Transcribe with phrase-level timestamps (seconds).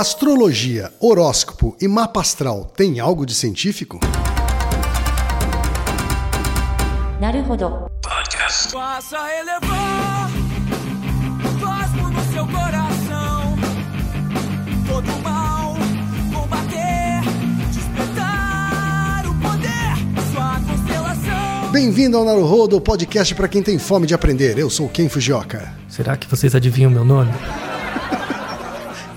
[0.00, 4.00] Astrologia, horóscopo e mapa astral têm algo de científico?
[7.20, 7.90] Naruhodo.
[8.00, 8.72] Podcast.
[8.72, 10.30] Faça elevar
[11.60, 13.58] cosmo no seu coração.
[14.88, 15.74] Todo mal
[16.32, 17.20] combater,
[17.70, 21.72] despertar o poder, sua constelação.
[21.72, 24.56] Bem-vindo ao Naruhodo, podcast para quem tem fome de aprender.
[24.56, 25.74] Eu sou Ken Fujioka.
[25.90, 27.34] Será que vocês adivinham meu nome?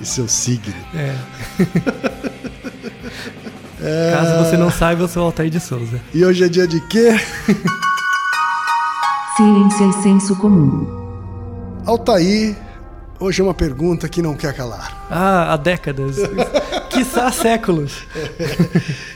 [0.04, 0.76] E seu signo.
[3.86, 4.14] É.
[4.14, 6.00] Caso você não saiba, eu sou Altair de Souza.
[6.14, 7.10] E hoje é dia de quê?
[9.36, 10.88] Ciência e senso comum.
[11.86, 12.56] Altair,
[13.20, 15.06] hoje é uma pergunta que não quer calar.
[15.12, 16.16] Ah, há décadas.
[16.92, 18.08] Quiçá séculos.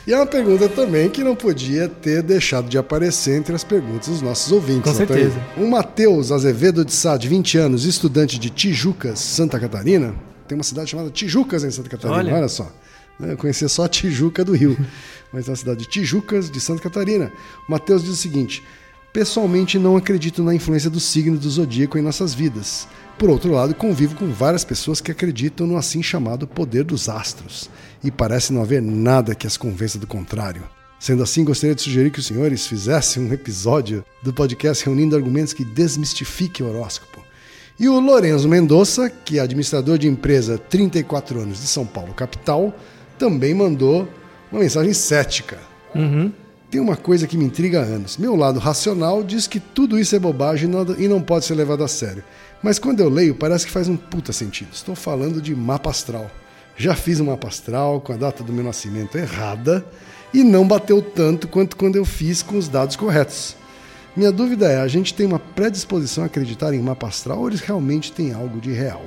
[0.06, 4.10] E é uma pergunta também que não podia ter deixado de aparecer entre as perguntas
[4.10, 4.92] dos nossos ouvintes.
[4.92, 5.08] Com Altair.
[5.08, 5.40] certeza.
[5.56, 10.14] O Matheus Azevedo de Sá, de 20 anos, estudante de Tijucas, Santa Catarina.
[10.48, 12.48] Tem uma cidade chamada Tijucas em Santa Catarina, olha, Olha.
[12.48, 12.72] só.
[13.20, 14.78] Eu conhecia só a Tijuca do Rio,
[15.34, 17.32] mas é uma cidade de Tijucas, de Santa Catarina.
[17.68, 18.64] O Matheus diz o seguinte:
[19.12, 22.88] Pessoalmente não acredito na influência do signo do zodíaco em nossas vidas.
[23.18, 27.68] Por outro lado, convivo com várias pessoas que acreditam no assim chamado poder dos astros,
[28.04, 30.64] e parece não haver nada que as convença do contrário.
[31.00, 35.54] Sendo assim, gostaria de sugerir que os senhores fizessem um episódio do podcast reunindo argumentos
[35.54, 37.27] que desmistifiquem o horóscopo.
[37.80, 42.74] E o Lorenzo Mendonça, que é administrador de empresa 34 anos de São Paulo, capital,
[43.20, 44.08] também mandou
[44.52, 45.58] uma mensagem cética.
[45.94, 46.32] Uhum.
[46.72, 48.18] Tem uma coisa que me intriga há anos.
[48.18, 51.54] Meu lado racional diz que tudo isso é bobagem e não- e não pode ser
[51.54, 52.24] levado a sério.
[52.64, 54.70] Mas quando eu leio, parece que faz um puta sentido.
[54.74, 56.30] Estou falando de mapa astral.
[56.76, 59.86] Já fiz um mapa astral com a data do meu nascimento errada
[60.34, 63.56] e não bateu tanto quanto quando eu fiz com os dados corretos.
[64.18, 67.62] Minha dúvida é: a gente tem uma predisposição a acreditar em mapa astral ou eles
[67.62, 69.04] realmente têm algo de real?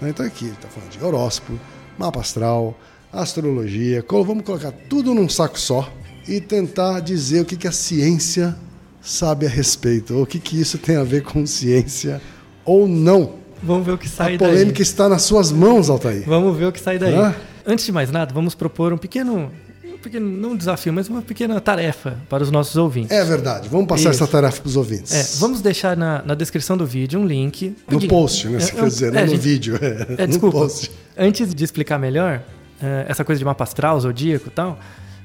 [0.00, 1.60] Então aqui ele está falando de horóscopo,
[1.98, 2.74] mapa astral,
[3.12, 4.02] astrologia.
[4.10, 5.92] Vamos colocar tudo num saco só
[6.26, 8.56] e tentar dizer o que, que a ciência
[9.02, 12.20] sabe a respeito, ou o que, que isso tem a ver com ciência
[12.64, 13.34] ou não.
[13.62, 14.82] Vamos ver o que sai A polêmica daí.
[14.82, 16.24] está nas suas mãos, Altair.
[16.26, 17.14] Vamos ver o que sai daí.
[17.14, 17.34] Ah.
[17.66, 19.50] Antes de mais nada, vamos propor um pequeno,
[19.98, 23.10] um pequeno, não um desafio, mas uma pequena tarefa para os nossos ouvintes.
[23.10, 23.68] É verdade.
[23.68, 24.22] Vamos passar Isso.
[24.22, 25.12] essa tarefa para os ouvintes.
[25.12, 27.76] É, vamos deixar na, na descrição do vídeo um link.
[27.90, 28.60] No post, né?
[28.60, 29.78] Você É, quer dizer, não é, no gente, vídeo.
[29.82, 30.58] É, É, no desculpa.
[30.58, 30.90] post.
[31.16, 32.42] Antes de explicar melhor
[33.08, 34.78] essa coisa de mapa astral, zodíaco e tal,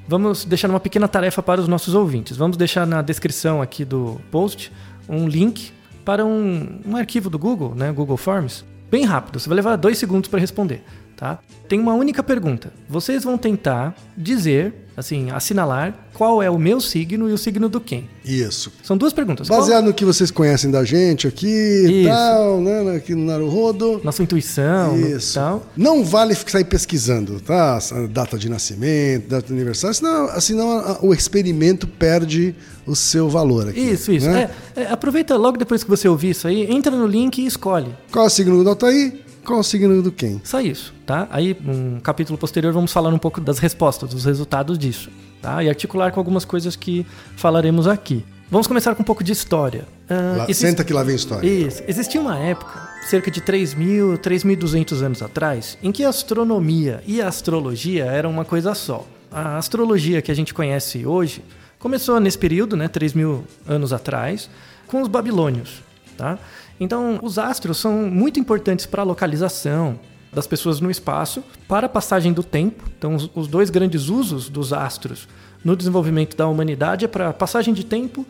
[0.08, 2.36] vamos deixar uma pequena tarefa para os nossos ouvintes.
[2.36, 4.72] Vamos deixar na descrição aqui do post
[5.08, 5.72] um link
[6.04, 9.40] para um, um arquivo do Google, né, Google Forms, bem rápido.
[9.40, 10.84] Você vai levar dois segundos para responder,
[11.16, 11.40] tá?
[11.68, 12.72] Tem uma única pergunta.
[12.90, 17.80] Vocês vão tentar dizer, assim, assinalar qual é o meu signo e o signo do
[17.82, 18.08] quem.
[18.24, 18.72] Isso.
[18.84, 19.48] São duas perguntas.
[19.48, 22.96] Qual- Baseado no que vocês conhecem da gente aqui e tal, né?
[22.96, 24.00] Aqui no Naruhodo.
[24.04, 25.34] nossa intuição Isso.
[25.36, 25.66] tal.
[25.76, 27.80] Não vale sair pesquisando, tá?
[28.12, 32.54] Data de nascimento, data de aniversário, senão, senão o experimento perde
[32.86, 33.80] o seu valor aqui.
[33.80, 34.28] Isso, isso.
[34.30, 34.50] né?
[34.76, 37.96] É, é, aproveita logo depois que você ouvir isso aí, entra no link e escolhe.
[38.12, 39.22] Qual é o signo do Altair?
[39.46, 40.40] Qual o signo do quem?
[40.44, 41.28] Só isso, tá?
[41.30, 45.10] Aí, num capítulo posterior, vamos falar um pouco das respostas, dos resultados disso,
[45.42, 45.62] tá?
[45.64, 47.06] E articular com algumas coisas que
[47.36, 48.24] falaremos aqui.
[48.50, 49.86] Vamos começar com um pouco de história.
[50.10, 51.48] Ah, Lá- existe- Senta que lá vem história.
[51.48, 51.82] Isso.
[51.88, 57.28] Existia uma época, cerca de 3.000, 3.200 anos atrás, em que a astronomia e a
[57.28, 59.06] astrologia eram uma coisa só.
[59.32, 61.44] A astrologia que a gente conhece hoje
[61.80, 64.50] começou nesse período, né, 3.000 anos atrás,
[64.88, 65.82] com os babilônios,
[66.16, 66.38] tá?
[66.80, 70.00] Então, os astros são muito importantes para a localização
[70.32, 72.84] das pessoas no espaço, para a passagem do tempo.
[72.98, 75.28] Então, os, dois grandes usos dos astros
[75.64, 78.26] no desenvolvimento da humanidade é para passagem de tempo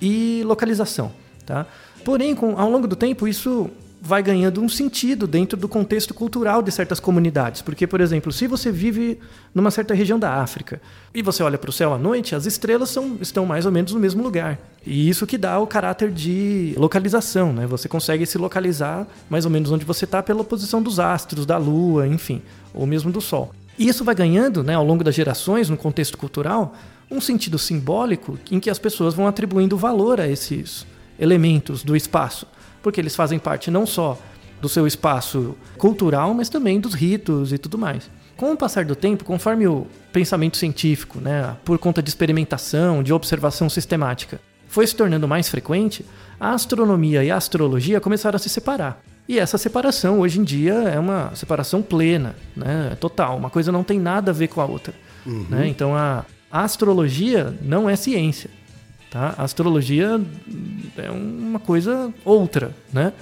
[0.00, 1.12] e localização.
[1.44, 1.66] Tá?
[2.04, 3.70] Porém, com, ao longo do tempo, isso
[4.04, 7.62] vai ganhando um sentido dentro do contexto cultural de certas comunidades.
[7.62, 9.20] Porque, por exemplo, se você vive
[9.54, 10.82] numa certa região da África
[11.14, 13.92] e você olha para o céu à noite, as estrelas são, estão mais ou menos
[13.92, 14.58] no mesmo lugar.
[14.84, 17.52] E isso que dá o caráter de localização.
[17.52, 17.64] Né?
[17.68, 21.56] Você consegue se localizar mais ou menos onde você está pela posição dos astros, da
[21.56, 22.42] lua, enfim,
[22.74, 23.52] ou mesmo do sol.
[23.78, 26.74] E isso vai ganhando, né, ao longo das gerações, no contexto cultural,
[27.08, 30.84] um sentido simbólico em que as pessoas vão atribuindo valor a esses
[31.20, 32.46] elementos do espaço,
[32.82, 34.18] porque eles fazem parte não só
[34.60, 38.10] do seu espaço cultural, mas também dos ritos e tudo mais.
[38.36, 43.12] Com o passar do tempo, conforme o pensamento científico, né, por conta de experimentação, de
[43.12, 46.04] observação sistemática, foi se tornando mais frequente,
[46.40, 49.02] a astronomia e a astrologia começaram a se separar.
[49.28, 53.36] E essa separação, hoje em dia, é uma separação plena, né, total.
[53.36, 54.94] Uma coisa não tem nada a ver com a outra.
[55.48, 55.68] Né?
[55.68, 58.50] Então, a, a astrologia não é ciência.
[59.12, 59.34] Tá?
[59.36, 60.18] A astrologia
[60.96, 62.74] é uma coisa outra.
[62.92, 63.12] Né?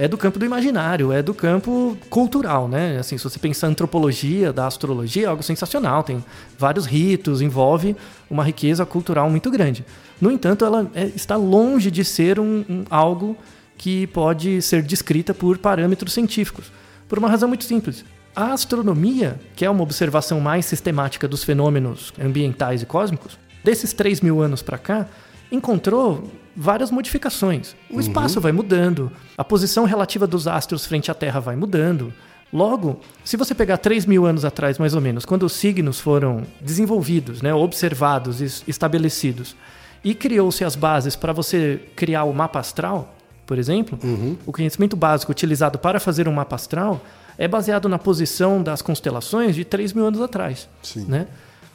[0.00, 2.98] é do campo do imaginário, é do campo cultural, né?
[2.98, 6.24] Assim, se você pensar em antropologia da astrologia, é algo sensacional, tem
[6.56, 7.96] vários ritos, envolve
[8.30, 9.84] uma riqueza cultural muito grande.
[10.20, 13.36] No entanto, ela é, está longe de ser um, um, algo
[13.76, 16.70] que pode ser descrita por parâmetros científicos,
[17.08, 18.04] por uma razão muito simples.
[18.36, 24.20] A astronomia, que é uma observação mais sistemática dos fenômenos ambientais e cósmicos, desses 3
[24.20, 25.08] mil anos para cá,
[25.50, 27.74] encontrou várias modificações.
[27.90, 32.12] O espaço vai mudando, a posição relativa dos astros frente à Terra vai mudando.
[32.52, 36.42] Logo, se você pegar 3 mil anos atrás, mais ou menos, quando os signos foram
[36.60, 39.54] desenvolvidos, né, observados, estabelecidos,
[40.02, 43.14] e criou-se as bases para você criar o mapa astral,
[43.46, 44.36] por exemplo, Uhum.
[44.46, 47.00] o conhecimento básico utilizado para fazer um mapa astral
[47.36, 50.68] é baseado na posição das constelações de 3 mil anos atrás.
[50.82, 51.04] Sim.
[51.06, 51.26] Né?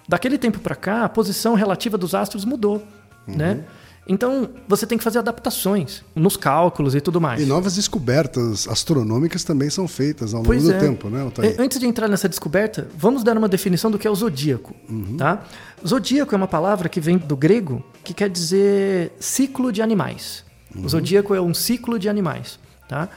[0.07, 2.85] Daquele tempo para cá, a posição relativa dos astros mudou.
[3.27, 3.35] Uhum.
[3.35, 3.63] Né?
[4.05, 7.41] Então, você tem que fazer adaptações nos cálculos e tudo mais.
[7.41, 10.77] E novas descobertas astronômicas também são feitas ao longo Pois do é.
[10.77, 11.55] tempo, né, Altair?
[11.57, 14.75] E- Antes de entrar nessa descoberta, vamos dar uma definição do que é o zodíaco.
[14.89, 15.15] Uhum.
[15.15, 15.43] Tá?
[15.87, 20.43] Zodíaco é uma palavra que vem do grego que quer dizer ciclo de animais.
[20.75, 20.83] Uhum.
[20.83, 22.59] O zodíaco é um ciclo de animais.
[22.89, 23.07] Tá?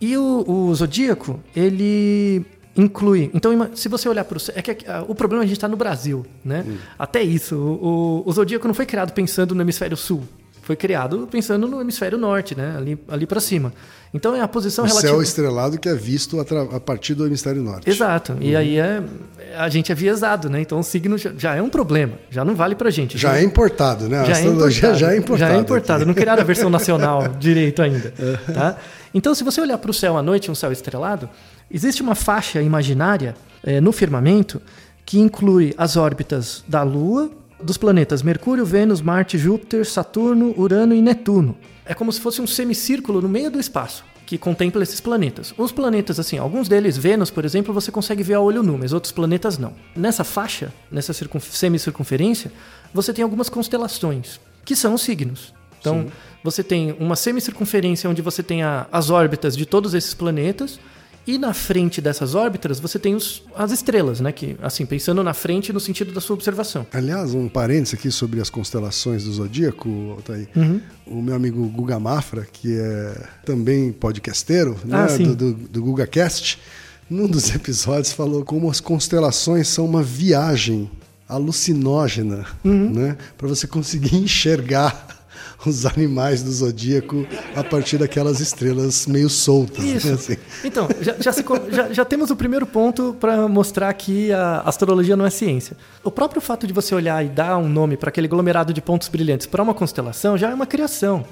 [0.00, 2.46] E o, o zodíaco, ele
[2.76, 3.30] inclui.
[3.34, 4.40] Então, se você olhar para o.
[4.54, 6.24] É que ah, o problema é a gente está no Brasil.
[6.44, 6.64] Né?
[6.66, 6.76] Hum.
[6.98, 7.56] Até isso.
[7.56, 10.22] O, o, o zodíaco não foi criado pensando no hemisfério sul.
[10.62, 12.74] Foi criado pensando no hemisfério norte, né?
[12.76, 13.72] ali, ali para cima.
[14.12, 15.12] Então é a posição o relativa.
[15.12, 17.88] céu estrelado que é visto atra- a partir do hemisfério norte.
[17.88, 18.36] Exato.
[18.40, 19.02] E aí é,
[19.56, 20.60] a gente é viesado, né?
[20.60, 22.14] Então o signo já, já é um problema.
[22.30, 23.16] Já não vale pra gente.
[23.16, 24.18] Já é importado, né?
[24.20, 24.98] A já é astrologia importado.
[24.98, 25.50] já é importada.
[25.52, 26.06] Já é importado.
[26.06, 28.12] Não criaram a versão nacional direito ainda.
[28.18, 28.52] É.
[28.52, 28.76] Tá?
[29.14, 31.28] Então, se você olhar para o céu à noite, um céu estrelado,
[31.70, 33.34] existe uma faixa imaginária
[33.64, 34.60] eh, no firmamento
[35.06, 37.30] que inclui as órbitas da Lua,
[37.62, 41.56] dos planetas Mercúrio, Vênus, Marte, Júpiter, Saturno, Urano e Netuno.
[41.84, 45.52] É como se fosse um semicírculo no meio do espaço que contempla esses planetas.
[45.58, 48.92] Os planetas, assim, alguns deles, Vênus, por exemplo, você consegue ver a olho nu, mas
[48.92, 49.72] outros planetas não.
[49.96, 52.52] Nessa faixa, nessa circun- semicircunferência,
[52.94, 55.52] você tem algumas constelações, que são os signos.
[55.80, 56.06] Então,
[56.44, 60.78] você tem uma semicircunferência onde você tem a- as órbitas de todos esses planetas,
[61.26, 64.32] e na frente dessas órbitas você tem os- as estrelas, né?
[64.32, 66.86] Que, assim, pensando na frente no sentido da sua observação.
[66.92, 70.48] Aliás, um parênteses aqui sobre as constelações do zodíaco, Altair.
[70.56, 70.80] Uhum.
[71.06, 76.58] O meu amigo Guga Mafra, que é também podcasteiro né, Ah, do, do, do GugaCast,
[77.08, 80.90] num dos episódios falou como as constelações são uma viagem
[81.28, 82.90] alucinógena, Uhum.
[82.90, 85.19] né, para você conseguir enxergar
[85.64, 89.84] os animais do zodíaco a partir daquelas estrelas meio soltas.
[89.84, 90.12] né, Isso.
[90.12, 90.36] assim.
[90.64, 95.16] Então, já, já se já- já temos o primeiro ponto para mostrar que a astrologia
[95.16, 95.76] não é ciência.
[96.02, 99.08] O próprio fato de você olhar e dar um nome para aquele aglomerado de pontos
[99.08, 101.24] brilhantes para uma constelação já é uma criação.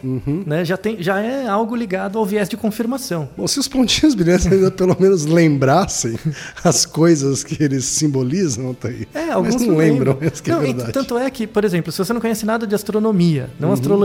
[0.46, 0.64] Né?
[0.64, 3.28] Já, tem, já é algo ligado ao viés de confirmação.
[3.37, 6.19] Bom, se os pontinhos brilhantes ainda pelo menos lembrassem
[6.62, 9.06] as coisas que eles simbolizam, tá aí.
[9.14, 10.87] É, alguns Mas não lembram, que é Não, verdade.
[10.88, 10.93] Uhum.
[10.93, 13.98] tanto é que, por exemplo, se você não conhece nada de astronomia, não astrologia, astronomia.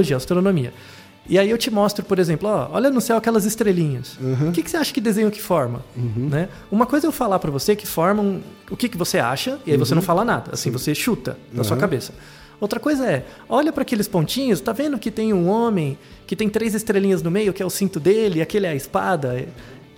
[1.27, 4.17] E aí eu te mostro, por exemplo, ó, olha no céu aquelas estrelinhas.
[4.19, 4.49] Uhum.
[4.49, 5.81] O que, que você acha que desenho que forma?
[5.95, 6.49] Né?
[6.69, 9.71] Uma coisa é eu falar pra você que formam o que, que você acha, e
[9.71, 10.05] aí você não Uhum.
[10.05, 10.51] fala nada.
[10.53, 12.11] Assim, você chuta na sua cabeça.
[12.59, 15.97] Outra coisa é, olha para aqueles pontinhos, tá vendo que tem um homem
[16.27, 18.75] que tem três estrelinhas no meio, que é o cinto dele, e aquele é a
[18.75, 19.47] espada.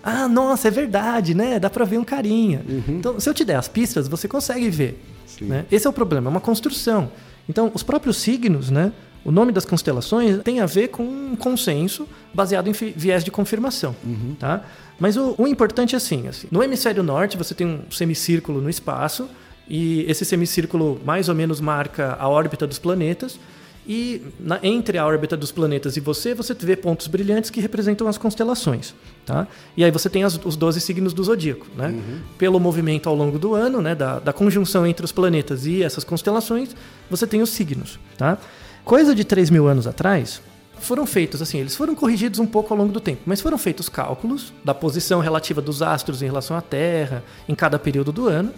[0.03, 1.57] Ah, nossa, é verdade, né?
[1.59, 2.61] Dá pra ver um carinha.
[2.87, 5.03] Então, se eu te der as pistas, você consegue ver.
[5.41, 5.65] né?
[5.71, 7.09] Esse é o problema, é uma construção.
[7.49, 8.91] Então, os próprios signos, né?
[9.25, 13.95] O nome das constelações tem a ver com um consenso baseado em viés de confirmação,
[14.39, 14.63] tá?
[14.99, 18.69] Mas o, o importante é assim, assim, no hemisfério norte você tem um semicírculo no
[18.69, 19.27] espaço
[19.67, 23.39] e esse semicírculo mais ou menos marca a órbita dos planetas
[23.87, 28.07] e na- entre a órbita dos planetas e você, você vê pontos brilhantes que representam
[28.07, 28.93] as constelações,
[29.25, 29.47] tá?
[29.75, 31.93] E aí você tem as- os 12 signos do zodíaco, né?
[32.37, 36.03] Pelo movimento ao longo do ano, né, da, da conjunção entre os planetas e essas
[36.03, 36.75] constelações,
[37.09, 38.37] você tem os signos, tá?
[38.85, 40.39] Coisa de 3 mil anos atrás,
[40.77, 43.89] foram feitos, assim, eles foram corrigidos um pouco ao longo do tempo, mas foram feitos
[43.89, 48.53] cálculos da posição relativa dos astros em relação à Terra em cada período do ano.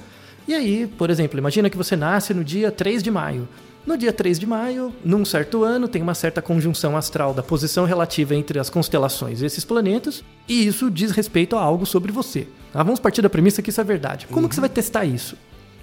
[0.45, 3.47] E aí, por exemplo, imagina que você nasce no dia 3 de maio.
[3.85, 7.85] No dia 3 de maio, num certo ano, tem uma certa conjunção astral da posição
[7.85, 12.49] relativa entre as constelações e esses planetas, e isso diz respeito a algo sobre você.
[12.73, 12.83] Tá?
[12.83, 14.27] Vamos partir da premissa que isso é verdade.
[14.27, 15.37] Como que você vai testar isso?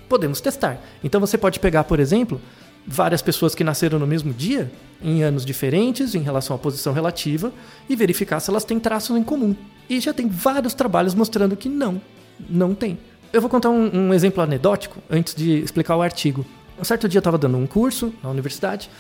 [0.07, 0.79] Podemos testar.
[1.03, 2.39] Então você pode pegar, por exemplo,
[2.87, 4.71] várias pessoas que nasceram no mesmo dia,
[5.03, 7.53] em anos diferentes, em relação à posição relativa,
[7.89, 9.55] e verificar se elas têm traços em comum.
[9.89, 12.01] E já tem vários trabalhos mostrando que não,
[12.49, 12.99] não tem.
[13.33, 16.45] Eu vou contar um, um exemplo anedótico antes de explicar o artigo.
[16.79, 18.91] Um certo dia eu estava dando um curso na universidade,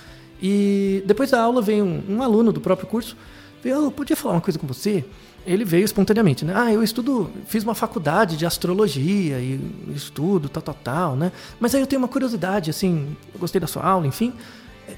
[0.42, 3.16] e depois da aula veio um, um aluno do próprio curso
[3.64, 5.04] Eu podia falar uma coisa com você?
[5.46, 6.54] Ele veio espontaneamente, né?
[6.56, 9.60] Ah, eu estudo, fiz uma faculdade de astrologia e
[9.94, 11.32] estudo, tal, tal, tal, né?
[11.60, 14.32] Mas aí eu tenho uma curiosidade, assim, gostei da sua aula, enfim.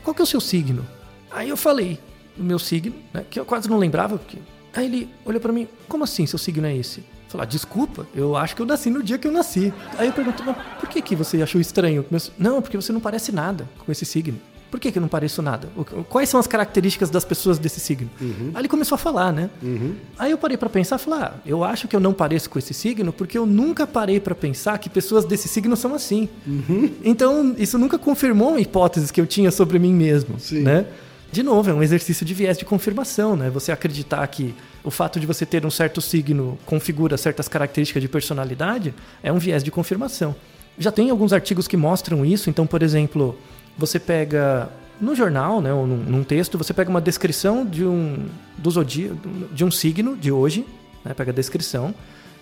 [0.05, 0.87] Qual que é o seu signo?
[1.31, 1.99] Aí eu falei
[2.39, 3.25] o meu signo, né?
[3.29, 4.39] Que eu quase não lembrava, porque...
[4.75, 7.03] Aí ele olhou para mim, como assim seu signo é esse?
[7.29, 9.73] Falar, desculpa, eu acho que eu nasci no dia que eu nasci.
[9.99, 12.05] Aí eu pergunto, mas por que, que você achou estranho?
[12.39, 14.39] Não, porque você não parece nada com esse signo.
[14.71, 15.69] Por que, que eu não pareço nada?
[16.09, 18.11] Quais são as características das pessoas desse signo?
[18.21, 18.51] Uhum.
[18.53, 19.49] Aí ele começou a falar, né?
[19.63, 19.95] Uhum.
[20.19, 22.75] Aí eu parei para pensar, falar, ah, eu acho que eu não pareço com esse
[22.75, 26.29] signo porque eu nunca parei para pensar que pessoas desse signo são assim.
[26.47, 26.91] Uhum.
[27.05, 30.63] Então isso nunca confirmou hipóteses que eu tinha sobre mim mesmo, Sim.
[30.63, 30.87] né?
[31.31, 33.51] De novo, é um exercício de viés de confirmação, né?
[33.51, 38.09] Você acreditar que o fato de você ter um certo signo configura certas características de
[38.09, 40.35] personalidade é um viés de confirmação.
[40.79, 43.37] Já tem alguns artigos que mostram isso, então, por exemplo,
[43.77, 44.69] você pega
[45.01, 49.17] no jornal, né, ou num, num texto, você pega uma descrição de um do zodíaco,
[49.53, 50.65] de um signo de hoje,
[51.05, 51.95] né, pega a descrição,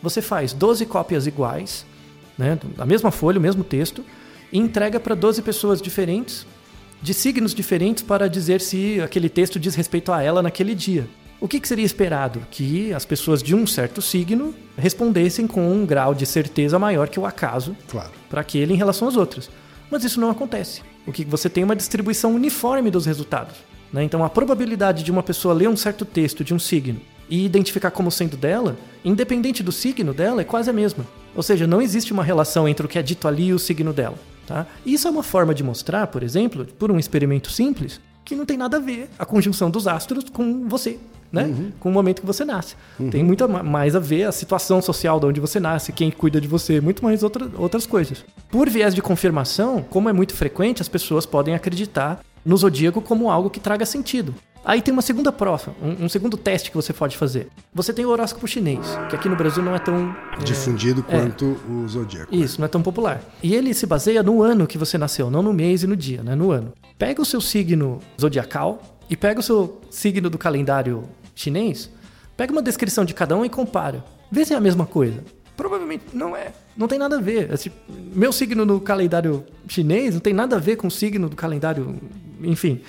[0.02, 1.84] você faz 12 cópias iguais,
[2.38, 4.04] né, da mesma folha, o mesmo texto,
[4.52, 6.46] e entrega para 12 pessoas diferentes,
[7.02, 11.06] de signos diferentes, para dizer se aquele texto diz respeito a ela naquele dia.
[11.40, 12.40] O que, que seria esperado?
[12.50, 17.20] Que as pessoas de um certo signo respondessem com um grau de certeza maior que
[17.20, 18.12] o acaso Claro.
[18.30, 19.50] para aquele em relação aos outros.
[19.90, 20.82] Mas isso não acontece.
[21.06, 23.56] O que você tem é uma distribuição uniforme dos resultados.
[23.92, 24.02] né?
[24.02, 27.90] Então a probabilidade de uma pessoa ler um certo texto de um signo e identificar
[27.90, 31.06] como sendo dela, independente do signo dela, é quase a mesma.
[31.34, 33.92] Ou seja, não existe uma relação entre o que é dito ali e o signo
[33.92, 34.18] dela.
[34.46, 34.66] Tá?
[34.84, 38.56] Isso é uma forma de mostrar, por exemplo, por um experimento simples, que não tem
[38.56, 40.98] nada a ver a conjunção dos astros com você,
[41.30, 41.54] né?
[41.80, 42.74] Com o momento que você nasce.
[43.10, 46.40] Tem muito ma- mais a ver a situação social de onde você nasce, quem cuida
[46.40, 48.24] de você, muito mais outra, outras coisas.
[48.50, 53.30] Por viés de confirmação, como é muito frequente, as pessoas podem acreditar no zodíaco como
[53.30, 54.34] algo que traga sentido.
[54.64, 57.48] Aí tem uma segunda prova, um, um segundo teste que você pode fazer.
[57.74, 58.80] Você tem o horóscopo chinês,
[59.10, 62.34] que aqui no Brasil não é tão é, Difundido quanto o zodíaco.
[62.34, 63.20] isso, não é tão popular.
[63.42, 66.22] E ele se baseia no ano que você nasceu, não no mês e no dia,
[66.22, 66.34] né?
[66.34, 66.72] No ano.
[66.98, 68.80] Pega o seu signo zodiacal
[69.10, 71.04] e pega o seu signo do calendário
[71.34, 71.90] chinês,
[72.36, 74.02] pega uma descrição de cada um e compara.
[74.32, 75.22] Vê se é a mesma coisa.
[75.56, 76.52] Provavelmente não é.
[76.76, 77.52] Não tem nada a ver.
[77.52, 77.70] Esse-
[78.14, 81.96] meu signo no calendário chinês não tem nada a ver com o signo do calendário.
[82.42, 82.80] Enfim.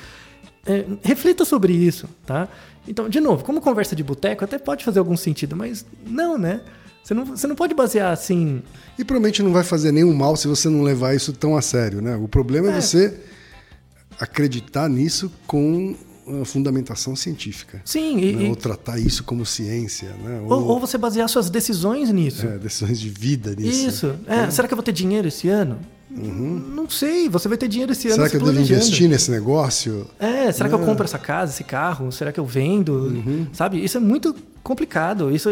[0.65, 2.48] É, reflita sobre isso, tá?
[2.88, 6.62] Então, de novo, como conversa de boteco, até pode fazer algum sentido, mas não, né?
[7.03, 8.63] Você não, você não pode basear assim.
[8.98, 12.01] E provavelmente não vai fazer nenhum mal se você não levar isso tão a sério,
[12.01, 12.15] né?
[12.15, 12.81] O problema é, É.
[12.81, 13.19] você
[14.19, 15.95] acreditar nisso com
[16.43, 17.79] fundamentação científica.
[17.86, 18.43] Sim, e, né?
[18.45, 20.41] e- Ou tratar isso como ciência, né?
[20.48, 22.48] Ou, ou você basear suas decisões nisso.
[22.48, 23.88] é, decisões de vida nisso.
[23.88, 24.15] Isso.
[24.25, 25.77] É, Será que eu vou ter dinheiro esse ano?
[26.09, 27.27] Não sei.
[27.29, 28.17] Você vai ter dinheiro esse ano.
[28.17, 28.27] Uhum.
[28.27, 30.07] Será se que eu devo investir nesse negócio?
[30.19, 32.12] É, será que eu compro essa casa, esse carro?
[32.12, 32.93] Será que eu vendo?
[32.93, 33.47] Uhum.
[33.51, 33.83] Sabe?
[33.83, 35.33] Isso é muito complicado.
[35.33, 35.50] Isso,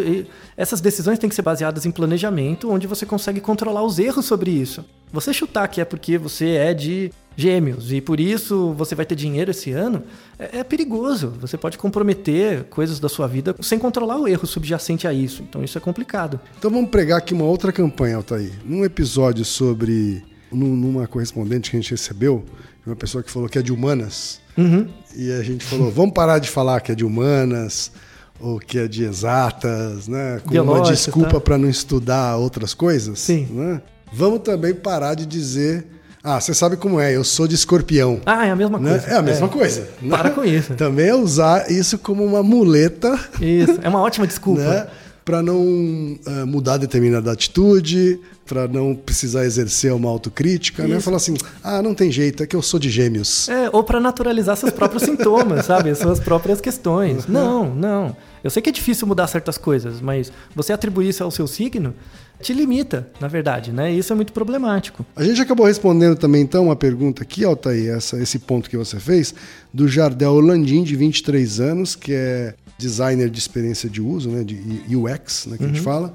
[0.57, 4.51] essas decisões têm que ser baseadas em planejamento, onde você consegue controlar os erros sobre
[4.51, 4.83] isso.
[5.11, 9.15] Você chutar que é porque você é de gêmeos e por isso você vai ter
[9.15, 10.03] dinheiro esse ano,
[10.39, 11.33] é, é perigoso.
[11.39, 15.43] Você pode comprometer coisas da sua vida sem controlar o erro subjacente a isso.
[15.47, 16.39] Então isso é complicado.
[16.57, 18.51] Então vamos pregar aqui uma outra campanha, Altair.
[18.65, 20.23] Num episódio sobre.
[20.53, 22.43] Num- numa correspondente que a gente recebeu,
[22.85, 24.39] uma pessoa que falou que é de humanas.
[24.57, 24.87] Uhum.
[25.15, 27.91] E a gente falou, vamos parar de falar que é de humanas
[28.39, 30.41] ou que é de exatas, né?
[30.43, 31.39] Como uma Biológicas, desculpa tá?
[31.39, 33.19] para não estudar outras coisas.
[33.19, 33.47] Sim.
[33.51, 33.81] Né?
[34.11, 35.87] Vamos também parar de dizer,
[36.23, 38.21] ah, você sabe como é, eu sou de escorpião.
[38.25, 38.91] Ah, é a mesma Né?
[38.91, 39.07] coisa.
[39.07, 39.87] É a mesma coisa.
[40.01, 40.09] né?
[40.09, 40.73] Para com isso.
[40.75, 43.79] Também é usar isso como uma muleta Isso.
[43.81, 44.61] É uma ótima desculpa.
[44.61, 44.87] né?
[45.23, 50.97] Para não eh, mudar determinada atitude, para não precisar exercer uma autocrítica, né?
[50.97, 51.05] Isso.
[51.05, 53.47] Falar assim, ah, não tem jeito, é que eu sou de gêmeos.
[53.47, 55.89] É, ou para naturalizar seus próprios sintomas, sabe?
[55.89, 57.25] As suas próprias questões.
[57.25, 58.15] Não, não.
[58.43, 61.93] Eu sei que é difícil mudar certas coisas, mas você atribuir isso ao seu signo
[62.41, 63.93] te limita, na verdade, né?
[63.93, 65.05] E isso é muito problemático.
[65.15, 68.99] A gente acabou respondendo também, então, uma pergunta aqui, Altair, essa, esse ponto que você
[68.99, 69.33] fez,
[69.73, 74.55] do Jardel Landim, de 23 anos, que é designer de experiência de uso, né, de
[74.95, 76.13] UX, né, que a gente fala,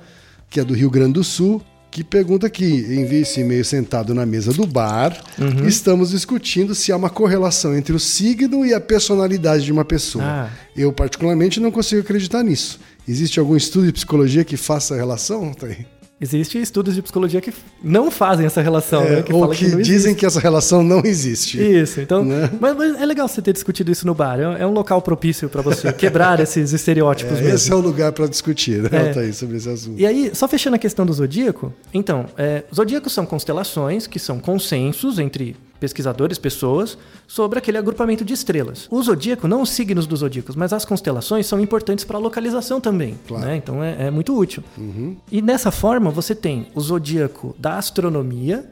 [0.50, 4.26] que é do Rio Grande do Sul, que pergunta aqui, envia esse e-mail sentado na
[4.26, 5.18] mesa do bar,
[5.66, 10.24] estamos discutindo se há uma correlação entre o signo e a personalidade de uma pessoa.
[10.24, 10.50] Ah.
[10.76, 12.78] Eu, particularmente, não consigo acreditar nisso.
[13.08, 15.86] Existe algum estudo de psicologia que faça a relação, Altair?
[16.20, 19.22] Existem estudos de psicologia que não fazem essa relação, É, né?
[19.22, 21.60] Que ou que, não dizem que essa relação não existe.
[21.62, 22.24] Isso, então.
[22.24, 22.50] Né?
[22.60, 24.40] Mas, mas é legal você ter discutido isso no bar.
[24.40, 27.54] É, é um local propício para você quebrar esses estereótipos É, mesmo.
[27.54, 29.08] esse é o lugar para discutir, né, É.
[29.08, 29.98] Altair, sobre esse assunto.
[30.00, 34.40] E aí, só fechando a questão do zodíaco, então, é, zodíacos são constelações que são
[34.40, 38.86] consensos entre pesquisadores, pessoas, sobre aquele agrupamento de estrelas.
[38.90, 42.80] O zodíaco, não os signos dos zodíacos, mas as constelações são importantes para a localização
[42.80, 43.18] também.
[43.26, 43.44] Claro.
[43.46, 43.56] né?
[43.56, 44.62] Então é, é muito útil.
[45.30, 48.68] E dessa forma você tem o zodíaco da astronomia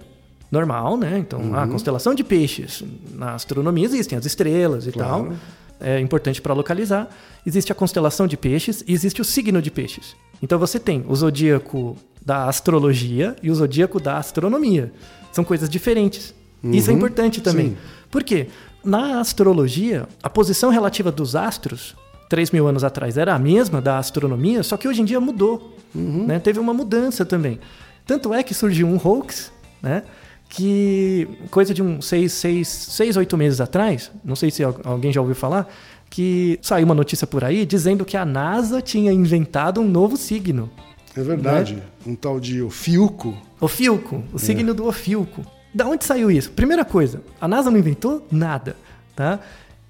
[0.51, 1.19] normal, né?
[1.19, 2.83] Então a constelação de peixes
[3.15, 5.25] na astronomia existem as estrelas e Claro.
[5.29, 5.33] tal.
[5.79, 7.09] É importante para localizar.
[7.45, 10.17] Existe a constelação de peixes e existe o signo de peixes.
[10.43, 14.93] Então você tem o zodíaco da astrologia e o zodíaco da astronomia.
[15.33, 16.35] São coisas diferentes.
[16.65, 17.71] Isso é importante também.
[17.71, 17.77] Sim.
[18.11, 18.49] Por quê?
[18.85, 21.95] Na astrologia, a posição relativa dos astros,
[22.29, 25.77] 3 mil anos atrás, era a mesma da astronomia, só que hoje em dia mudou.
[25.95, 26.39] né?
[26.39, 27.59] Teve uma mudança também.
[28.07, 29.51] Tanto é que surgiu um hoax,
[29.83, 30.03] né?
[30.49, 35.13] que coisa de uns 6, seis, seis, 8 meses atrás, não sei se al- alguém
[35.13, 35.69] já ouviu falar,
[36.09, 40.71] que saiu uma notícia por aí dizendo que a NASA tinha inventado um novo signo.
[41.17, 41.83] É verdade.
[42.07, 43.35] Um tal de Ofiuco.
[43.61, 45.43] Ofilco, o signo do Ofilco.
[45.77, 46.51] Da onde saiu isso?
[46.53, 48.75] Primeira coisa, a NASA não inventou nada,
[49.15, 49.41] tá?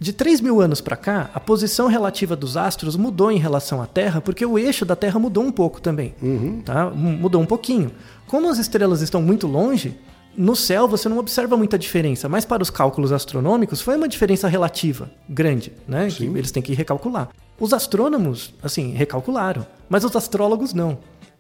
[0.01, 3.87] De 3 mil anos para cá, a posição relativa dos astros mudou em relação à
[3.87, 6.13] Terra, porque o eixo da Terra mudou um pouco também,
[6.65, 6.91] tá?
[6.93, 7.93] M- Mudou um pouquinho.
[8.27, 9.97] Como as estrelas estão muito longe,
[10.37, 14.49] no céu você não observa muita diferença, mas para os cálculos astronômicos foi uma diferença
[14.49, 16.09] relativa, grande, né?
[16.11, 17.29] Que eles têm que recalcular.
[17.61, 20.99] Os astrônomos, assim, recalcularam, mas os astrólogos não.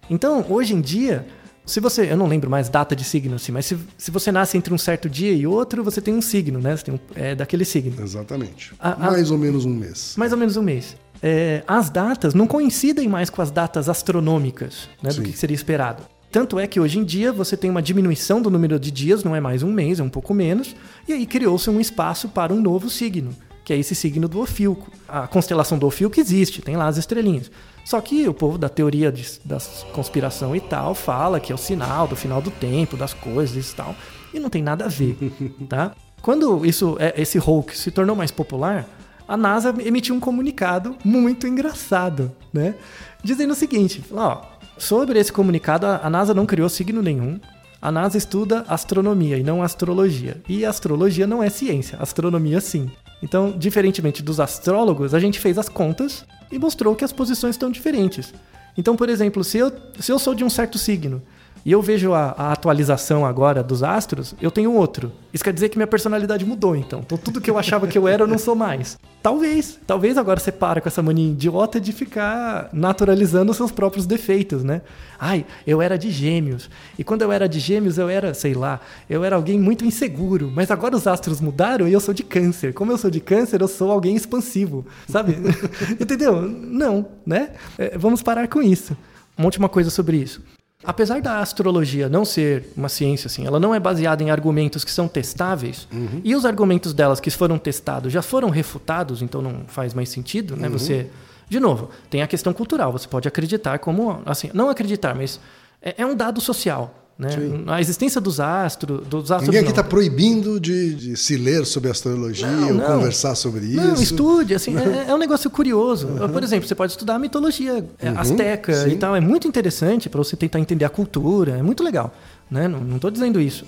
[0.09, 1.27] Então, hoje em dia,
[1.67, 2.11] se você.
[2.11, 4.79] Eu não lembro mais data de signo, assim, mas se, se você nasce entre um
[4.79, 6.77] certo dia e outro, você tem um signo, né?
[6.77, 8.01] Você tem um, é daquele signo.
[8.03, 8.73] Exatamente.
[8.79, 10.15] A- a- Mais ou menos um mês.
[10.17, 10.97] Mais ou menos um mês.
[11.23, 15.23] É, as datas não coincidem mais com as datas astronômicas, né, do Sim.
[15.25, 16.03] que seria esperado.
[16.31, 19.35] Tanto é que hoje em dia você tem uma diminuição do número de dias, não
[19.35, 20.77] é mais um mês, é um pouco menos,
[21.09, 23.31] e aí criou-se um espaço para um novo signo,
[23.65, 24.91] que é esse signo do Ofilco.
[25.09, 27.51] A constelação do Ofilco existe, tem lá as estrelinhas.
[27.87, 29.59] Só que o povo da teoria de, da
[29.93, 33.77] conspiração e tal fala que é o sinal do final do tempo, das coisas e
[33.77, 33.95] tal,
[34.35, 35.17] e não tem nada a ver,
[35.71, 35.93] tá?
[36.21, 38.89] Quando isso, é- esse hoax se tornou mais popular,
[39.29, 42.75] a NASA emitiu um comunicado muito engraçado, né?
[43.23, 44.43] Dizendo o seguinte, ó,
[44.77, 47.39] sobre esse comunicado, a NASA não criou signo nenhum.
[47.81, 50.43] A NASA estuda astronomia e não astrologia.
[50.49, 52.91] E astrologia não é ciência, astronomia sim.
[53.23, 57.71] Então, diferentemente dos astrólogos, a gente fez as contas e mostrou que as posições estão
[57.71, 58.33] diferentes.
[58.77, 61.23] Então, por exemplo, se eu, se eu sou de um certo signo
[61.67, 65.11] e eu vejo a, a atualização agora dos astros, eu tenho outro.
[65.35, 67.01] Isso quer dizer que minha personalidade mudou, então.
[67.05, 68.97] Então, tudo que eu achava que eu era, eu não sou mais.
[69.21, 69.77] Talvez.
[69.85, 74.81] Talvez agora você para com essa mania idiota de ficar naturalizando seus próprios defeitos, né?
[75.19, 76.71] Ai, eu era de gêmeos.
[76.97, 78.79] E quando eu era de gêmeos, eu era, sei lá,
[79.11, 80.53] eu era alguém muito inseguro.
[80.55, 82.75] Mas agora os astros mudaram e eu sou de câncer.
[82.75, 85.37] Como eu sou de câncer, eu sou alguém expansivo, sabe?
[85.99, 86.43] Entendeu?
[86.43, 87.55] Não, né?
[87.77, 88.97] É, vamos parar com isso.
[89.37, 90.41] Uma última coisa sobre isso.
[90.85, 94.91] Apesar da astrologia não ser uma ciência assim, ela não é baseada em argumentos que
[94.91, 95.89] são testáveis,
[96.23, 100.55] e os argumentos delas que foram testados já foram refutados, então não faz mais sentido,
[100.55, 100.69] né?
[100.69, 101.09] Você,
[101.49, 102.93] de novo, tem a questão cultural.
[102.93, 105.41] Você pode acreditar como, assim, não acreditar, mas
[105.81, 107.29] é, é um dado social, né?
[107.69, 109.49] A existência dos astros, dos astros.
[109.49, 112.87] Ninguém aqui está proibindo de, de se ler sobre astrologia Não, ou não.
[112.99, 113.77] conversar sobre isso.
[113.77, 116.09] Não, estude, assim, é, é um negócio curioso.
[116.31, 118.91] Por exemplo, você pode estudar a mitologia é, asteca sim.
[118.91, 122.15] e tal, é muito interessante para você tentar entender a cultura, é muito legal,
[122.51, 122.69] né?
[122.69, 123.65] Não, tô dizendo isso.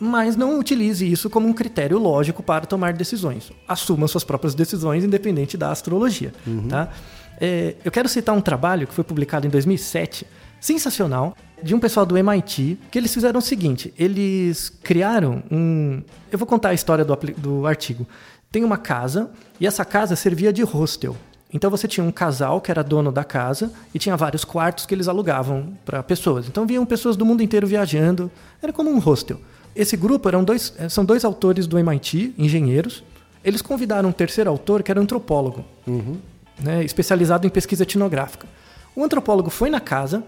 [0.00, 3.52] Mas não utilize isso como um critério lógico para tomar decisões.
[3.68, 6.32] Assuma suas próprias decisões, independente da astrologia,
[6.68, 6.88] tá?
[7.40, 10.26] É, eu quero citar um trabalho que foi publicado em 2007,
[10.60, 16.02] sensacional, de um pessoal do MIT, que eles fizeram o seguinte: eles criaram um.
[16.30, 18.06] Eu vou contar a história do, do artigo.
[18.52, 21.16] Tem uma casa e essa casa servia de hostel.
[21.52, 24.94] Então você tinha um casal que era dono da casa e tinha vários quartos que
[24.94, 26.46] eles alugavam para pessoas.
[26.48, 28.30] Então vinham pessoas do mundo inteiro viajando.
[28.60, 29.40] Era como um hostel.
[29.74, 33.02] Esse grupo eram dois, eh, são dois autores do MIT, engenheiros.
[33.44, 35.64] Eles convidaram um terceiro autor que era antropólogo,
[36.60, 38.46] né, especializado em pesquisa etnográfica.
[38.96, 40.24] O antropólogo foi na casa,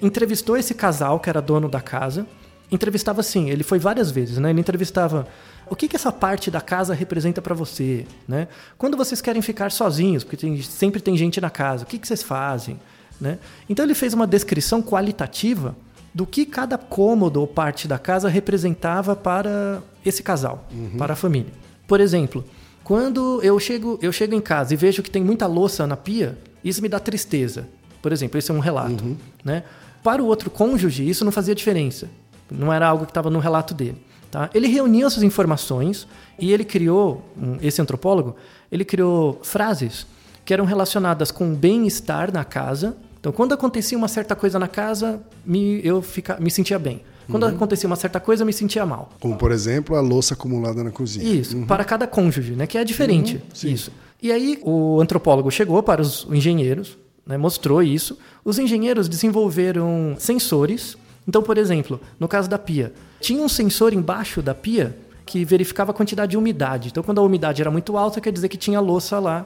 [0.00, 2.26] entrevistou esse casal que era dono da casa.
[2.70, 4.50] Entrevistava assim, ele foi várias vezes, né?
[4.50, 5.26] Ele entrevistava
[5.70, 8.46] o que, que essa parte da casa representa para você, né?
[8.76, 12.06] Quando vocês querem ficar sozinhos, porque tem- sempre tem gente na casa, o que, que
[12.06, 12.78] vocês fazem,
[13.18, 13.38] né?
[13.70, 15.74] Então ele fez uma descrição qualitativa
[16.14, 20.66] do que cada cômodo ou parte da casa representava para esse casal,
[20.98, 21.52] para a família.
[21.86, 22.44] Por exemplo,
[22.84, 26.36] quando eu chego, eu chego em casa e vejo que tem muita louça na pia,
[26.62, 27.66] isso me dá tristeza.
[28.02, 29.16] Por exemplo, esse é um relato.
[29.44, 29.62] Né?
[30.08, 32.08] Para o outro cônjuge, isso não fazia diferença.
[32.50, 33.98] Não era algo que estava no relato dele.
[34.30, 34.48] Tá?
[34.54, 37.22] Ele reuniu essas informações e ele criou,
[37.60, 38.34] esse antropólogo,
[38.72, 40.06] ele criou frases
[40.46, 42.96] que eram relacionadas com o bem-estar na casa.
[43.20, 47.02] Então, quando acontecia uma certa coisa na casa, me, eu fica, me sentia bem.
[47.30, 49.10] Quando acontecia uma certa coisa, eu me sentia mal.
[49.20, 51.22] Como, por exemplo, a louça acumulada na cozinha.
[51.22, 52.66] Isso, para cada cônjuge, né?
[52.66, 53.34] Que é diferente.
[53.34, 53.92] Uhum, isso.
[54.22, 58.16] E aí o antropólogo chegou para os engenheiros, né, mostrou isso.
[58.48, 60.96] Os engenheiros desenvolveram sensores.
[61.28, 65.90] Então, por exemplo, no caso da pia, tinha um sensor embaixo da pia que verificava
[65.90, 66.88] a quantidade de umidade.
[66.88, 69.44] Então, quando a umidade era muito alta, quer dizer que tinha louça lá.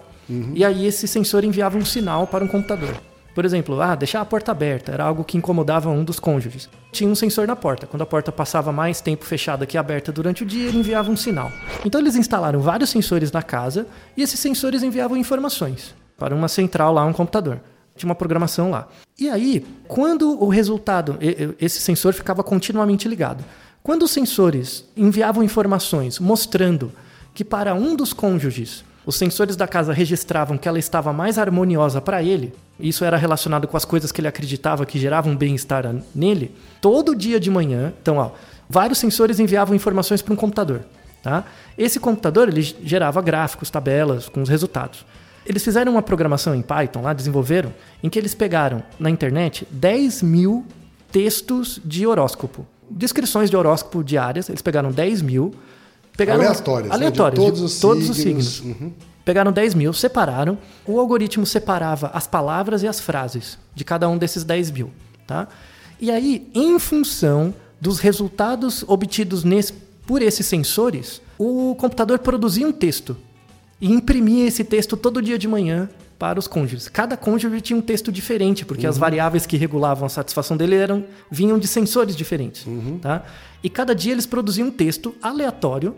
[0.54, 2.94] E aí esse sensor enviava um sinal para um computador.
[3.34, 6.70] Por exemplo, ah, deixar a porta aberta era algo que incomodava um dos cônjuges.
[6.92, 7.88] Tinha um sensor na porta.
[7.88, 11.16] Quando a porta passava mais tempo fechada que aberta durante o dia, ele enviava um
[11.16, 11.50] sinal.
[11.84, 13.84] Então eles instalaram vários sensores na casa
[14.16, 17.60] e esses sensores enviavam informações para uma central lá, um computador.
[17.96, 18.88] Tinha uma programação lá.
[19.18, 21.18] E aí, quando o resultado,
[21.60, 23.44] esse sensor ficava continuamente ligado.
[23.82, 26.92] Quando os sensores enviavam informações mostrando
[27.34, 32.00] que para um dos cônjuges os sensores da casa registravam que ela estava mais harmoniosa
[32.00, 36.54] para ele, isso era relacionado com as coisas que ele acreditava que geravam bem-estar nele,
[36.80, 38.30] todo dia de manhã, então, ó,
[38.68, 40.82] vários sensores enviavam informações para um computador.
[41.22, 41.44] Tá?
[41.76, 45.04] Esse computador ele gerava gráficos, tabelas com os resultados.
[45.44, 50.22] Eles fizeram uma programação em Python lá, desenvolveram, em que eles pegaram na internet 10
[50.22, 50.64] mil
[51.10, 52.66] textos de horóscopo.
[52.90, 55.54] Descrições de horóscopo diárias, eles pegaram 10 mil.
[56.16, 56.96] Pegaram Aleatórias, né?
[56.98, 58.46] De aleatórias, de todos os todos os signos.
[58.56, 58.80] signos.
[58.80, 58.92] Uhum.
[59.24, 60.58] Pegaram 10 mil, separaram.
[60.86, 64.90] O algoritmo separava as palavras e as frases de cada um desses 10 mil.
[65.26, 65.48] Tá?
[66.00, 69.72] E aí, em função dos resultados obtidos nesse-
[70.06, 73.16] por esses sensores, o computador produzia um texto
[73.82, 76.88] e imprimia esse texto todo dia de manhã para os cônjuges.
[76.88, 81.04] Cada cônjuge tinha um texto diferente, porque as variáveis que regulavam a satisfação dele eram
[81.30, 82.64] vinham de sensores diferentes.
[83.00, 83.24] Tá?
[83.60, 85.96] E cada dia eles produziam um texto aleatório,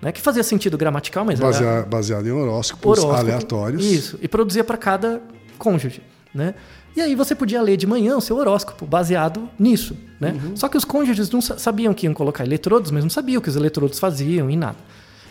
[0.00, 3.20] né, que fazia sentido gramatical, mas era Basea- baseado em horóscopos horóscopo.
[3.20, 3.84] aleatórios.
[3.84, 5.20] Isso, e produzia para cada
[5.58, 6.00] cônjuge,
[6.34, 6.54] né?
[6.96, 10.32] E aí você podia ler de manhã o seu horóscopo baseado nisso, né?
[10.42, 10.56] Uhum.
[10.56, 13.42] Só que os cônjuges não sa- sabiam que iam colocar eletrodos, mas não sabiam o
[13.42, 14.78] que os eletrodos faziam e nada.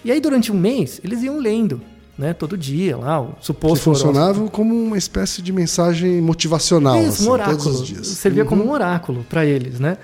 [0.03, 1.81] E aí durante um mês eles iam lendo,
[2.17, 2.33] né?
[2.33, 4.07] Todo dia lá o Que suposto horóscopo.
[4.13, 7.57] funcionavam como uma espécie de mensagem motivacional, Isso, assim, um oráculo.
[7.57, 8.07] todos os dias.
[8.07, 9.97] Servia como um oráculo para eles, né?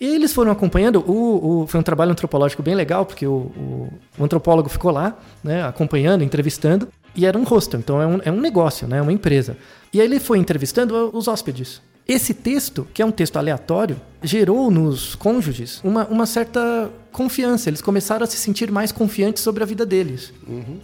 [0.00, 1.00] E eles foram acompanhando.
[1.06, 5.18] O, o- foi um trabalho antropológico bem legal, porque o, o- o antropólogo ficou lá,
[5.42, 6.88] né, acompanhando, entrevistando.
[7.16, 9.56] E era um hostel, então é um, é um negócio, né, uma empresa.
[9.92, 11.82] E aí ele foi entrevistando os hóspedes.
[12.06, 17.68] Esse texto, que é um texto aleatório, gerou nos cônjuges uma, uma certa confiança.
[17.68, 20.32] Eles começaram a se sentir mais confiantes sobre a vida deles.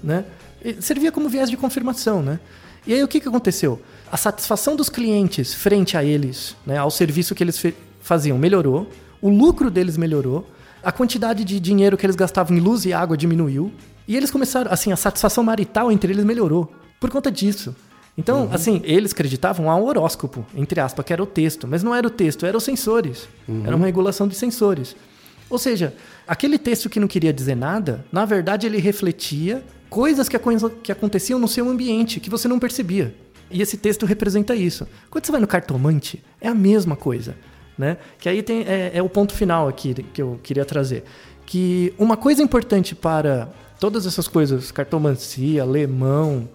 [0.02, 0.24] Né?
[0.80, 2.22] Servia como viés de confirmação.
[2.22, 2.40] Né?
[2.86, 3.80] E aí o que, que aconteceu?
[4.10, 7.62] A satisfação dos clientes frente a eles, né, ao serviço que eles
[8.00, 8.88] faziam, melhorou.
[9.20, 10.48] O lucro deles melhorou.
[10.82, 13.72] A quantidade de dinheiro que eles gastavam em luz e água diminuiu.
[14.06, 17.74] E eles começaram, assim, a satisfação marital entre eles melhorou por conta disso.
[18.16, 21.94] Então, assim, eles acreditavam a um horóscopo, entre aspas, que era o texto, mas não
[21.94, 23.28] era o texto, eram os sensores.
[23.66, 24.94] Era uma regulação de sensores.
[25.50, 25.94] Ou seja,
[26.26, 30.36] aquele texto que não queria dizer nada, na verdade ele refletia coisas que,
[30.82, 33.14] que aconteciam no seu ambiente que você não percebia.
[33.48, 34.88] E esse texto representa isso.
[35.08, 37.36] Quando você vai no cartomante, é a mesma coisa.
[37.78, 37.96] Né?
[38.18, 41.04] Que aí tem, é, é o ponto final aqui que eu queria trazer.
[41.46, 46.48] Que uma coisa importante para todas essas coisas, cartomancia, alemão,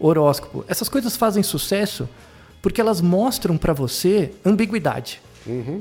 [0.00, 2.08] horóscopo, essas coisas fazem sucesso
[2.62, 5.20] porque elas mostram para você ambiguidade,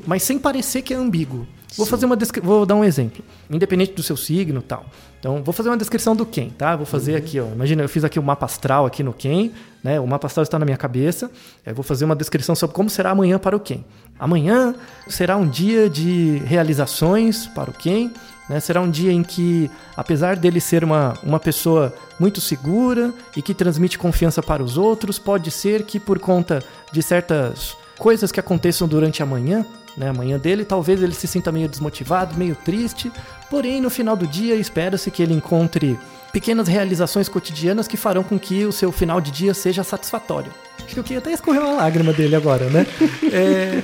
[0.05, 1.47] mas sem parecer que é ambíguo.
[1.77, 4.85] Vou fazer uma vou dar um exemplo, independente do seu signo, e tal.
[5.19, 6.75] Então, vou fazer uma descrição do Ken, tá?
[6.75, 7.47] Vou fazer aqui, ó.
[7.47, 9.51] Imagina, eu fiz aqui o mapa astral aqui no Ken,
[9.83, 9.99] né?
[9.99, 11.29] O mapa astral está na minha cabeça.
[11.65, 13.83] Eu vou fazer uma descrição sobre como será amanhã para o Ken.
[14.17, 14.75] Amanhã
[15.07, 18.11] será um dia de realizações para o Ken,
[18.47, 18.59] né?
[18.59, 23.53] Será um dia em que, apesar dele ser uma, uma pessoa muito segura e que
[23.53, 28.87] transmite confiança para os outros, pode ser que por conta de certas coisas que aconteçam
[28.87, 29.65] durante a manhã,
[29.97, 33.11] né, a manhã dele, talvez ele se sinta meio desmotivado, meio triste,
[33.49, 35.97] porém no final do dia espera-se que ele encontre
[36.33, 40.51] pequenas realizações cotidianas que farão com que o seu final de dia seja satisfatório.
[40.83, 42.85] Acho que eu queria até escorrer uma lágrima dele agora, né?
[43.31, 43.81] É,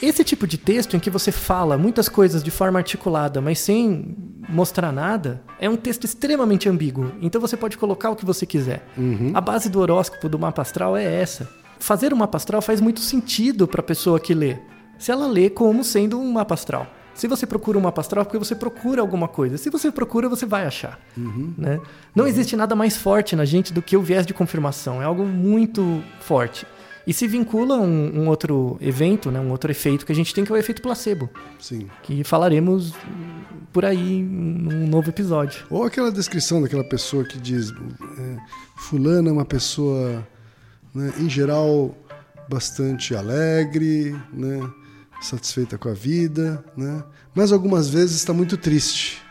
[0.00, 4.16] esse tipo de texto em que você fala muitas coisas de forma articulada, mas sem
[4.48, 7.12] mostrar nada, é um texto extremamente ambíguo.
[7.20, 8.86] Então você pode colocar o que você quiser.
[9.34, 11.48] A base do horóscopo do mapa astral é essa.
[11.84, 14.56] Fazer um mapa astral faz muito sentido para a pessoa que lê.
[14.98, 16.86] Se ela lê como sendo um mapa astral.
[17.12, 19.58] Se você procura um mapa astral, é porque você procura alguma coisa.
[19.58, 20.98] Se você procura, você vai achar.
[21.58, 21.78] Né?
[22.14, 25.02] Não existe nada mais forte na gente do que o viés de confirmação.
[25.02, 26.66] É algo muito forte.
[27.06, 29.38] E se vincula a um, um outro evento, né?
[29.38, 31.28] um outro efeito que a gente tem, que é o efeito placebo.
[31.60, 31.86] Sim.
[32.02, 32.94] Que falaremos
[33.74, 35.66] por aí num novo episódio.
[35.68, 38.36] Ou aquela descrição daquela pessoa que diz: é,
[38.76, 40.26] Fulana é uma pessoa,
[40.94, 41.94] né, em geral,
[42.48, 44.60] bastante alegre, né,
[45.20, 47.02] satisfeita com a vida, né?
[47.34, 49.22] Mas algumas vezes está muito triste,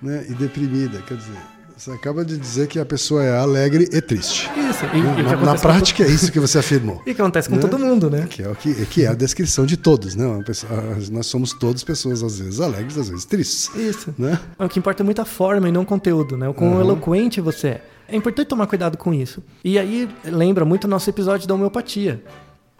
[0.00, 0.24] né?
[0.28, 1.36] E deprimida, quer dizer,
[1.76, 4.48] você acaba de dizer que a pessoa é alegre e triste.
[4.56, 4.84] Isso.
[4.86, 7.02] E, e que Na, prática é isso que você afirmou.
[7.06, 7.60] E que acontece com né?
[7.60, 8.26] todo mundo, né?
[8.30, 10.24] Que é, o que, que é a descrição de todos, né?
[10.46, 10.70] Pessoa-
[11.10, 13.74] nós somos todos pessoas, às vezes alegres, às vezes tristes.
[13.74, 14.14] Isso.
[14.16, 14.38] Né?
[14.58, 16.48] O que importa é muito a forma e não o conteúdo, né?
[16.48, 17.84] O quão eloquente você é.
[18.12, 19.42] É importante tomar cuidado com isso.
[19.64, 22.22] E aí lembra muito o nosso episódio da homeopatia.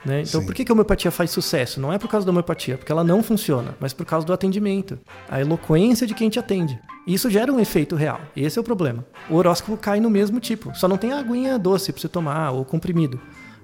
[0.04, 0.22] Né?
[0.22, 0.46] Então, Sim.
[0.46, 1.80] por que, que a homeopatia faz sucesso?
[1.80, 4.98] Não é por causa da homeopatia, porque ela não funciona, mas por causa do atendimento.
[5.30, 6.78] A eloquência de quem te atende.
[7.06, 8.20] E isso gera um efeito real.
[8.36, 9.06] Esse é o problema.
[9.30, 10.74] O horóscopo cai no mesmo tipo.
[10.74, 13.18] Só não tem a aguinha doce pra você tomar ou comprimido.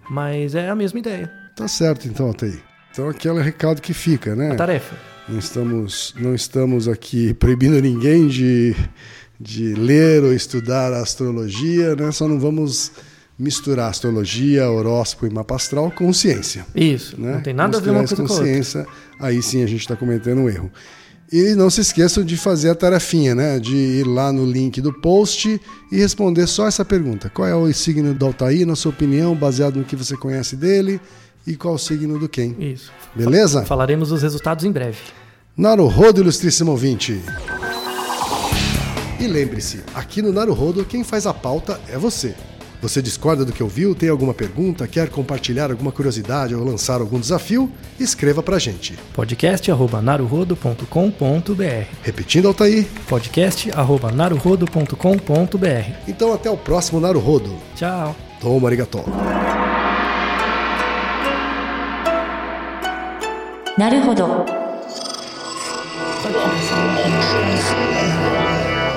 [0.09, 1.31] Mas é a mesma ideia.
[1.55, 2.63] Tá certo, então, Altair.
[2.91, 4.53] Então, aquele recado que fica, né?
[4.53, 4.97] A tarefa.
[5.29, 8.75] Não estamos, não estamos aqui proibindo ninguém de,
[9.41, 12.11] de ler ou estudar astrologia, né?
[12.11, 12.91] Só não vamos
[13.39, 16.67] misturar astrologia, horóscopo e mapa astral com ciência.
[16.75, 17.21] Isso.
[17.21, 17.35] Né?
[17.35, 18.87] Não tem nada a ver uma Misturar coisa com com ciência,
[19.21, 20.71] aí sim a gente está cometendo um erro.
[21.31, 23.61] E não se esqueçam de fazer a tarefinha, né?
[23.61, 25.61] De ir lá no link do post
[25.93, 27.29] e responder só essa pergunta.
[27.29, 30.99] Qual é o signo do Altair, na sua opinião, baseado no que você conhece dele,
[31.47, 32.57] e qual o signo do quem.
[32.59, 32.91] Isso.
[33.15, 33.65] Beleza?
[33.65, 34.99] Falaremos os resultados em breve.
[35.57, 37.21] Naruhodo, ilustríssimo ouvinte.
[39.20, 42.36] E lembre-se, aqui no Naruhodo, quem faz a pauta é você.
[42.82, 47.18] Você discorda do que ouviu, tem alguma pergunta, quer compartilhar alguma curiosidade ou lançar algum
[47.20, 47.72] desafio?
[47.98, 49.00] Escreva pra gente.
[49.14, 51.88] podcast@naruhodo.com.br.
[52.02, 52.86] Repetindo, Altair.
[53.08, 55.92] podcast@naruhodo.com.br.
[56.08, 57.56] Então até o próximo Naruhodo.
[57.76, 58.14] Tchau.
[58.42, 59.02] Toma arigato.
[63.76, 64.46] なるほど。